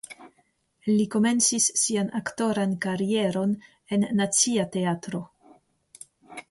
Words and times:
Li 0.91 1.03
komencis 1.15 1.67
sian 1.81 2.09
aktoran 2.21 2.73
karieron 2.87 3.55
en 3.97 4.09
Nacia 4.21 4.67
Teatro 4.77 5.25
(Miskolc). 5.29 6.33